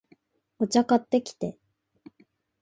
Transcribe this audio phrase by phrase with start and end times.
[0.57, 1.59] お茶、買ってきて